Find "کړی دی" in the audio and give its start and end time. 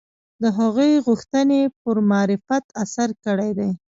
3.23-3.69